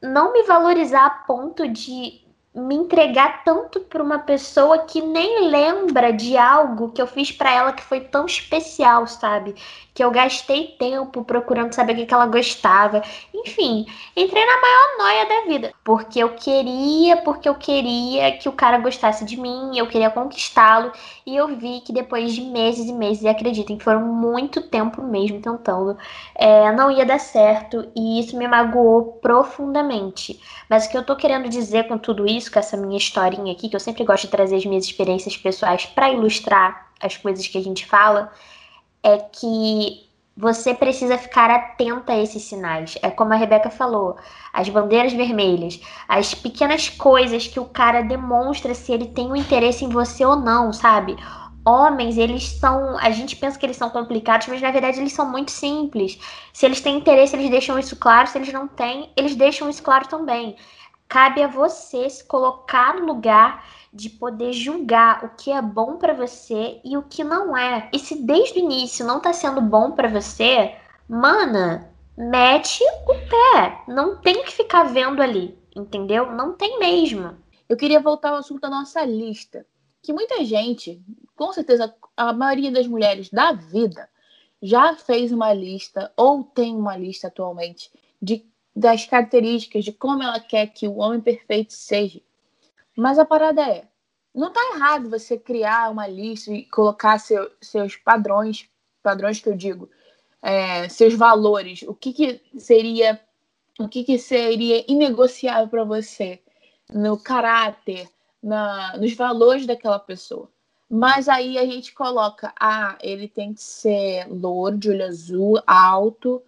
[0.02, 2.21] não me valorizar a ponto de
[2.54, 7.50] me entregar tanto para uma pessoa que nem lembra de algo que eu fiz para
[7.50, 9.56] ela que foi tão especial, sabe?
[9.94, 13.02] Que eu gastei tempo procurando saber o que, ela gostava.
[13.34, 13.86] Enfim,
[14.16, 15.74] entrei na maior noia da vida.
[15.84, 20.92] Porque eu queria, porque eu queria que o cara gostasse de mim, eu queria conquistá-lo.
[21.26, 25.42] E eu vi que depois de meses e meses, e acreditem foram muito tempo mesmo
[25.42, 25.98] tentando,
[26.36, 27.90] é, não ia dar certo.
[27.96, 30.42] E isso me magoou profundamente.
[30.70, 33.70] Mas o que eu tô querendo dizer com tudo isso, com essa minha historinha aqui,
[33.70, 37.58] que eu sempre gosto de trazer as minhas experiências pessoais para ilustrar as coisas que
[37.58, 38.32] a gente fala,
[39.04, 42.98] é que você precisa ficar atenta a esses sinais.
[43.02, 44.16] É como a Rebeca falou,
[44.54, 49.84] as bandeiras vermelhas, as pequenas coisas que o cara demonstra se ele tem um interesse
[49.84, 51.18] em você ou não, sabe?
[51.64, 52.98] Homens, eles são.
[52.98, 56.18] A gente pensa que eles são complicados, mas na verdade eles são muito simples.
[56.52, 58.28] Se eles têm interesse, eles deixam isso claro.
[58.28, 60.56] Se eles não têm, eles deixam isso claro também.
[61.12, 66.14] Cabe a você se colocar no lugar de poder julgar o que é bom para
[66.14, 67.90] você e o que não é.
[67.92, 70.74] E se desde o início não tá sendo bom para você,
[71.10, 73.84] mana, mete o pé.
[73.90, 76.32] Não tem que ficar vendo ali, entendeu?
[76.32, 77.36] Não tem mesmo.
[77.68, 79.66] Eu queria voltar ao assunto da nossa lista.
[80.02, 81.04] Que muita gente,
[81.36, 84.08] com certeza a maioria das mulheres da vida,
[84.62, 90.40] já fez uma lista ou tem uma lista atualmente de das características de como ela
[90.40, 92.22] quer que o homem perfeito seja.
[92.96, 93.86] Mas a parada é,
[94.34, 98.70] não está errado você criar uma lista e colocar seu, seus padrões,
[99.04, 99.90] padrões que eu digo,
[100.42, 103.20] é, seus valores, o que, que seria,
[103.80, 106.40] o que, que seria inegociável para você
[106.92, 108.10] no caráter,
[108.42, 110.50] na, nos valores daquela pessoa.
[110.90, 116.42] Mas aí a gente coloca, ah, ele tem que ser louro, de olho azul, alto,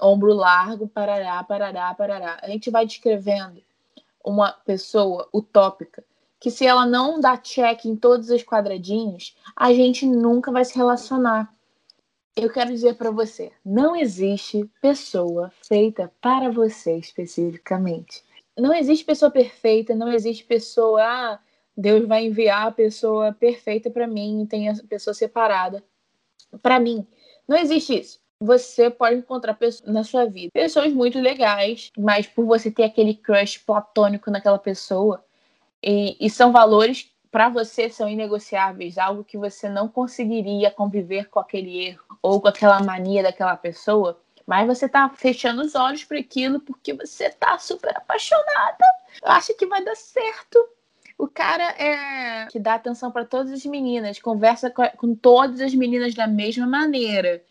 [0.00, 2.38] ombro largo, parará, parará, parará.
[2.42, 3.62] A gente vai descrevendo
[4.24, 6.04] uma pessoa utópica
[6.40, 10.76] que se ela não dá check em todos os quadradinhos, a gente nunca vai se
[10.76, 11.52] relacionar.
[12.36, 18.22] Eu quero dizer para você, não existe pessoa feita para você especificamente.
[18.56, 21.38] Não existe pessoa perfeita, não existe pessoa, ah,
[21.76, 25.82] Deus vai enviar a pessoa perfeita para mim tem a pessoa separada.
[26.62, 27.04] Para mim,
[27.48, 32.44] não existe isso você pode encontrar pessoas na sua vida, pessoas muito legais, mas por
[32.44, 35.24] você ter aquele crush platônico naquela pessoa,
[35.82, 41.38] e, e são valores para você são inegociáveis, algo que você não conseguiria conviver com
[41.38, 46.18] aquele erro ou com aquela mania daquela pessoa, mas você tá fechando os olhos para
[46.18, 48.84] aquilo porque você tá super apaixonada,
[49.22, 50.58] acha que vai dar certo.
[51.18, 55.74] O cara é que dá atenção para todas as meninas, conversa com, com todas as
[55.74, 57.42] meninas da mesma maneira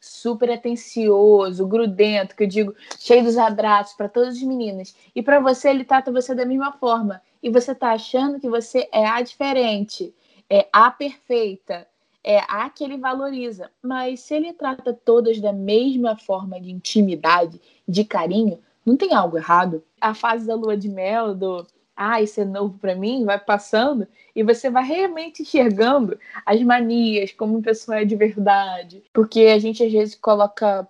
[0.00, 4.94] super atencioso, grudento, que eu digo, cheio dos abraços para todas as meninas.
[5.14, 7.20] E para você, ele trata você da mesma forma.
[7.42, 10.14] E você tá achando que você é a diferente,
[10.48, 11.86] é a perfeita,
[12.22, 13.70] é a que ele valoriza.
[13.82, 19.36] Mas se ele trata todas da mesma forma de intimidade, de carinho, não tem algo
[19.36, 19.82] errado.
[20.00, 24.06] A fase da lua de mel, do ah, isso é novo para mim, vai passando
[24.34, 29.02] e você vai realmente enxergando as manias, como uma pessoa é de verdade.
[29.12, 30.86] Porque a gente às vezes coloca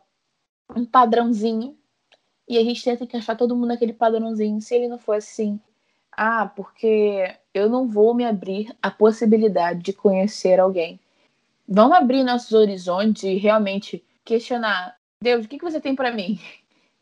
[0.75, 1.77] um padrãozinho
[2.49, 4.61] e a gente tenta encaixar todo mundo naquele padrãozinho.
[4.61, 5.61] Se ele não for assim,
[6.11, 10.99] ah, porque eu não vou me abrir a possibilidade de conhecer alguém.
[11.69, 16.41] Vamos abrir nossos horizontes e realmente questionar: Deus, o que, que você tem para mim?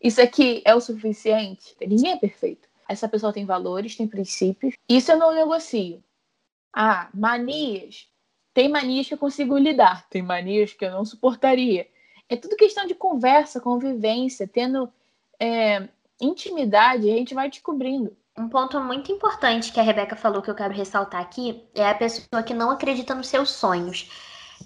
[0.00, 1.74] Isso aqui é o suficiente?
[1.80, 2.68] Ninguém é perfeito.
[2.88, 4.74] Essa pessoa tem valores, tem princípios.
[4.88, 6.02] Isso eu não negocio.
[6.72, 8.08] Ah, manias.
[8.52, 11.88] Tem manias que eu consigo lidar, tem manias que eu não suportaria.
[12.28, 14.90] É tudo questão de conversa, convivência, tendo
[15.40, 15.88] é,
[16.20, 18.16] intimidade, a gente vai descobrindo.
[18.36, 21.94] Um ponto muito importante que a Rebeca falou que eu quero ressaltar aqui é a
[21.94, 24.10] pessoa que não acredita nos seus sonhos.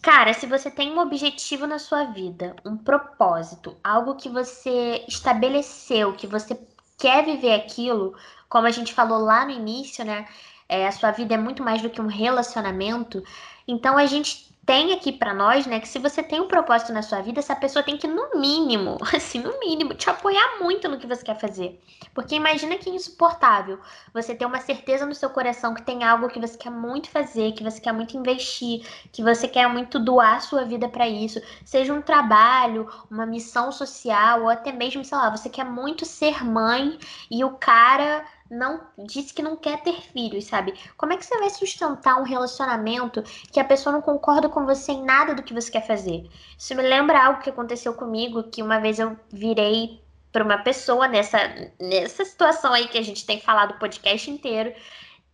[0.02, 6.12] Cara, se você tem um objetivo na sua vida, um propósito, algo que você estabeleceu,
[6.14, 6.58] que você
[6.98, 8.14] quer viver aquilo,
[8.48, 10.26] como a gente falou lá no início, né?
[10.68, 13.22] É, a sua vida é muito mais do que um relacionamento.
[13.66, 17.00] Então a gente tem aqui para nós, né, que se você tem um propósito na
[17.00, 20.98] sua vida, essa pessoa tem que, no mínimo, assim, no mínimo, te apoiar muito no
[20.98, 21.80] que você quer fazer.
[22.12, 23.78] Porque imagina que é insuportável
[24.12, 27.52] você ter uma certeza no seu coração que tem algo que você quer muito fazer,
[27.52, 31.94] que você quer muito investir, que você quer muito doar sua vida para isso, seja
[31.94, 36.98] um trabalho, uma missão social, ou até mesmo, sei lá, você quer muito ser mãe
[37.30, 40.74] e o cara não disse que não quer ter filhos, sabe?
[40.96, 44.92] Como é que você vai sustentar um relacionamento que a pessoa não concorda com você
[44.92, 46.28] em nada do que você quer fazer?
[46.56, 50.00] Isso me lembra algo que aconteceu comigo, que uma vez eu virei
[50.32, 51.38] para uma pessoa nessa
[51.80, 54.74] nessa situação aí que a gente tem falado o podcast inteiro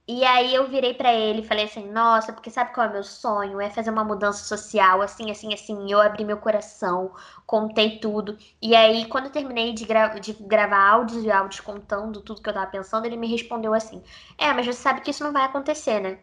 [0.07, 2.93] e aí eu virei para ele e falei assim, nossa, porque sabe qual é o
[2.93, 3.59] meu sonho?
[3.61, 5.91] É fazer uma mudança social, assim, assim, assim.
[5.91, 7.13] Eu abri meu coração,
[7.47, 8.37] contei tudo.
[8.61, 12.49] E aí, quando eu terminei de, gra de gravar áudios e áudios contando tudo que
[12.51, 14.03] eu tava pensando, ele me respondeu assim,
[14.37, 16.19] é, mas você sabe que isso não vai acontecer, né?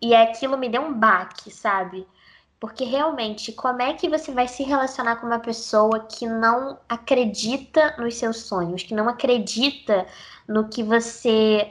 [0.00, 2.06] E aquilo me deu um baque, sabe?
[2.58, 7.96] Porque realmente, como é que você vai se relacionar com uma pessoa que não acredita
[7.98, 10.06] nos seus sonhos, que não acredita
[10.48, 11.70] no que você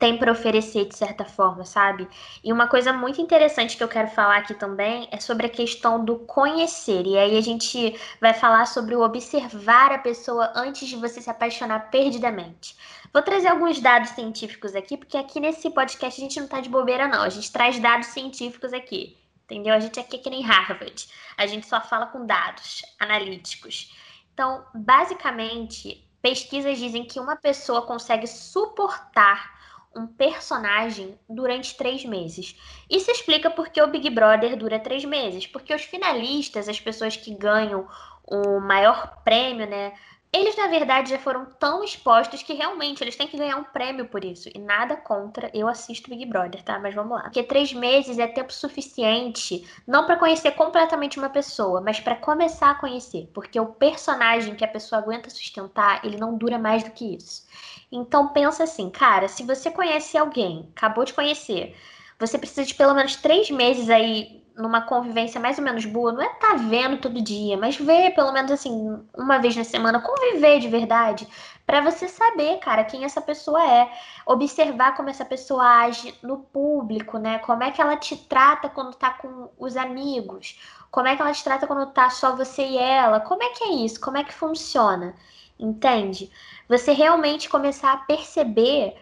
[0.00, 2.08] tem para oferecer de certa forma, sabe?
[2.42, 6.02] E uma coisa muito interessante que eu quero falar aqui também é sobre a questão
[6.02, 7.06] do conhecer.
[7.06, 11.28] E aí a gente vai falar sobre o observar a pessoa antes de você se
[11.28, 12.74] apaixonar perdidamente.
[13.12, 16.70] Vou trazer alguns dados científicos aqui, porque aqui nesse podcast a gente não tá de
[16.70, 19.18] bobeira não, a gente traz dados científicos aqui.
[19.44, 19.74] Entendeu?
[19.74, 21.08] A gente aqui é que nem Harvard.
[21.36, 23.94] A gente só fala com dados analíticos.
[24.32, 29.60] Então, basicamente, pesquisas dizem que uma pessoa consegue suportar
[29.94, 32.56] um personagem durante três meses.
[32.88, 35.46] Isso explica porque o Big Brother dura três meses.
[35.46, 37.88] Porque os finalistas, as pessoas que ganham
[38.24, 39.92] o maior prêmio, né?
[40.32, 44.06] Eles, na verdade, já foram tão expostos que realmente eles têm que ganhar um prêmio
[44.06, 44.48] por isso.
[44.54, 46.78] E nada contra, eu assisto Big Brother, tá?
[46.78, 47.24] Mas vamos lá.
[47.24, 52.70] Porque três meses é tempo suficiente, não para conhecer completamente uma pessoa, mas para começar
[52.70, 53.28] a conhecer.
[53.34, 57.44] Porque o personagem que a pessoa aguenta sustentar, ele não dura mais do que isso.
[57.90, 61.76] Então pensa assim, cara, se você conhece alguém, acabou de conhecer,
[62.20, 66.22] você precisa de pelo menos três meses aí numa convivência mais ou menos boa, não
[66.22, 70.60] é tá vendo todo dia, mas ver pelo menos assim, uma vez na semana, conviver
[70.60, 71.26] de verdade,
[71.66, 73.88] para você saber, cara, quem essa pessoa é,
[74.26, 77.38] observar como essa pessoa age no público, né?
[77.38, 80.58] Como é que ela te trata quando tá com os amigos,
[80.90, 83.62] como é que ela te trata quando tá só você e ela, como é que
[83.62, 85.14] é isso, como é que funciona,
[85.58, 86.30] entende?
[86.68, 88.96] Você realmente começar a perceber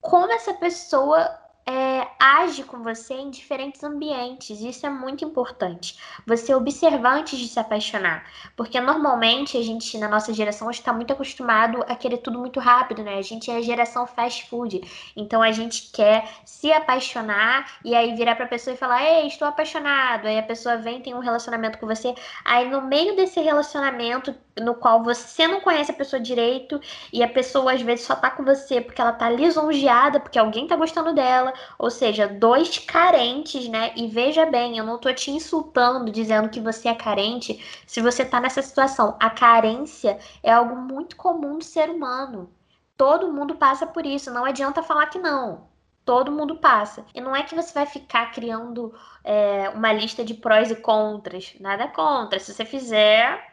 [0.00, 4.60] como essa pessoa é, age com você em diferentes ambientes.
[4.60, 5.98] Isso é muito importante.
[6.26, 8.24] Você observar antes de se apaixonar.
[8.56, 13.02] Porque normalmente a gente, na nossa geração, está muito acostumado a querer tudo muito rápido,
[13.02, 13.18] né?
[13.18, 14.80] A gente é a geração fast food.
[15.16, 19.46] Então a gente quer se apaixonar e aí virar pra pessoa e falar: Ei, estou
[19.46, 20.26] apaixonado.
[20.26, 22.14] Aí a pessoa vem, tem um relacionamento com você.
[22.44, 26.80] Aí no meio desse relacionamento, no qual você não conhece a pessoa direito
[27.12, 30.66] e a pessoa às vezes só tá com você porque ela tá lisonjeada, porque alguém
[30.66, 33.92] tá gostando dela ou seja, dois carentes, né?
[33.96, 38.24] E veja bem, eu não tô te insultando dizendo que você é carente se você
[38.24, 39.16] tá nessa situação.
[39.20, 42.50] A carência é algo muito comum do ser humano.
[42.96, 45.70] Todo mundo passa por isso, não adianta falar que não.
[46.04, 47.04] Todo mundo passa.
[47.14, 48.92] E não é que você vai ficar criando
[49.22, 51.54] é, uma lista de prós e contras.
[51.60, 52.38] Nada contra.
[52.38, 53.49] Se você fizer,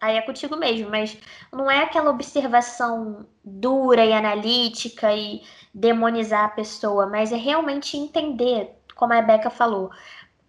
[0.00, 1.16] aí é contigo mesmo, mas
[1.52, 5.42] não é aquela observação dura e analítica e
[5.74, 9.90] demonizar a pessoa, mas é realmente entender, como a Beca falou,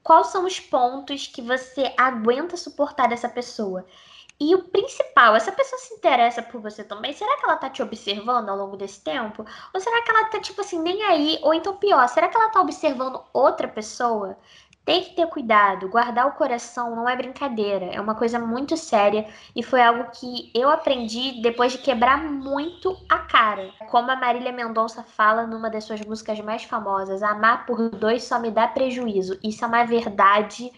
[0.03, 3.85] quais são os pontos que você aguenta suportar dessa pessoa.
[4.41, 7.11] E o principal, essa pessoa se interessa por você também?
[7.11, 9.45] Será que ela tá te observando ao longo desse tempo?
[9.73, 11.37] Ou será que ela tá, tipo assim, nem aí?
[11.41, 14.37] Ou então pior, será que ela tá observando outra pessoa?
[14.89, 19.27] Tem que ter cuidado, guardar o coração não é brincadeira, é uma coisa muito séria
[19.55, 23.69] e foi algo que eu aprendi depois de quebrar muito a cara.
[23.91, 28.39] Como a Marília Mendonça fala numa das suas músicas mais famosas, amar por dois só
[28.39, 29.37] me dá prejuízo.
[29.43, 30.71] Isso é uma verdade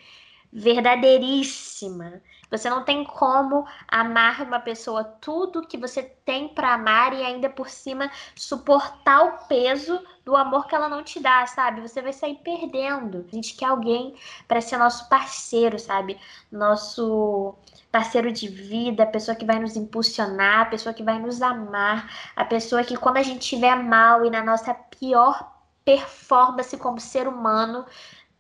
[0.52, 2.22] verdadeiríssima.
[2.52, 7.50] Você não tem como amar uma pessoa tudo que você tem para amar e ainda
[7.50, 11.82] por cima suportar o peso do amor que ela não te dá, sabe?
[11.82, 13.26] Você vai sair perdendo.
[13.32, 14.16] A gente quer alguém
[14.48, 16.20] para ser nosso parceiro, sabe?
[16.52, 17.56] Nosso
[17.92, 22.32] parceiro de vida, a pessoa que vai nos impulsionar, a pessoa que vai nos amar,
[22.36, 25.52] a pessoa que quando a gente estiver mal e na nossa pior
[25.84, 27.86] performance como ser humano,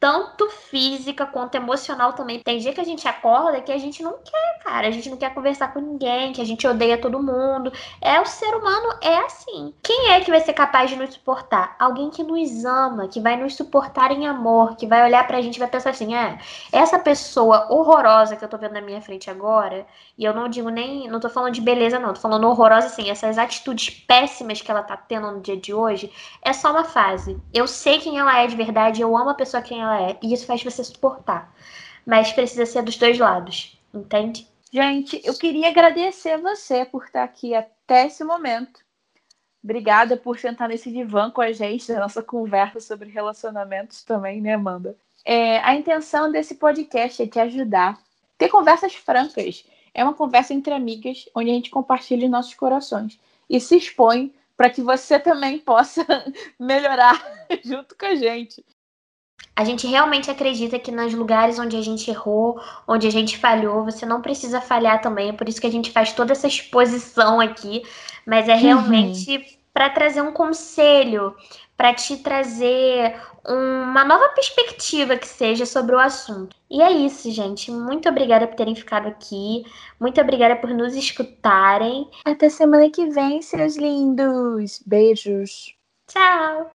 [0.01, 2.39] tanto física quanto emocional também.
[2.39, 4.87] Tem dia que a gente acorda que a gente não quer, cara.
[4.87, 7.71] A gente não quer conversar com ninguém, que a gente odeia todo mundo.
[8.01, 9.71] É o ser humano é assim.
[9.83, 11.75] Quem é que vai ser capaz de nos suportar?
[11.77, 15.57] Alguém que nos ama, que vai nos suportar em amor, que vai olhar pra gente
[15.57, 16.39] e vai pensar assim: é,
[16.71, 19.85] essa pessoa horrorosa que eu tô vendo na minha frente agora,
[20.17, 23.11] e eu não digo nem, não tô falando de beleza, não, tô falando horrorosa assim,
[23.11, 27.39] essas atitudes péssimas que ela tá tendo no dia de hoje, é só uma fase.
[27.53, 30.17] Eu sei quem ela é de verdade, eu amo a pessoa quem ela ela é.
[30.21, 31.53] E isso faz você suportar.
[32.05, 34.47] Mas precisa ser dos dois lados, entende?
[34.71, 38.79] Gente, eu queria agradecer você por estar aqui até esse momento.
[39.63, 44.53] Obrigada por sentar nesse divã com a gente, na nossa conversa sobre relacionamentos também, né,
[44.53, 44.97] Amanda?
[45.23, 47.99] É, a intenção desse podcast é te ajudar.
[48.37, 49.63] Ter conversas francas.
[49.93, 53.19] É uma conversa entre amigas, onde a gente compartilha nossos corações
[53.49, 56.05] e se expõe para que você também possa
[56.57, 57.21] melhorar
[57.63, 58.65] junto com a gente.
[59.55, 63.83] A gente realmente acredita que nos lugares onde a gente errou, onde a gente falhou,
[63.83, 65.29] você não precisa falhar também.
[65.29, 67.83] É por isso que a gente faz toda essa exposição aqui.
[68.25, 69.43] Mas é realmente uhum.
[69.73, 71.35] para trazer um conselho,
[71.75, 76.55] para te trazer uma nova perspectiva que seja sobre o assunto.
[76.69, 77.71] E é isso, gente.
[77.71, 79.65] Muito obrigada por terem ficado aqui.
[79.99, 82.09] Muito obrigada por nos escutarem.
[82.23, 84.81] Até semana que vem, seus lindos.
[84.85, 85.75] Beijos.
[86.07, 86.69] Tchau.